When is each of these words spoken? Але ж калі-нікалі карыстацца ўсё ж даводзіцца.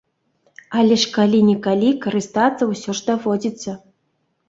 Але 0.79 0.97
ж 1.01 1.11
калі-нікалі 1.17 1.93
карыстацца 2.07 2.71
ўсё 2.73 2.91
ж 3.01 3.11
даводзіцца. 3.13 3.81